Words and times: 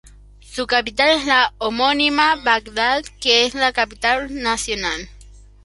Su 0.39 0.65
capital 0.65 1.09
es 1.15 1.27
la 1.27 1.53
homónima 1.59 2.35
Bagdad, 2.37 3.03
que 3.19 3.45
es 3.45 3.53
la 3.53 3.71
capital 3.71 4.33
nacional. 4.41 5.07